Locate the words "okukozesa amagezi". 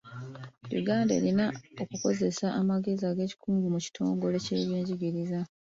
1.81-3.03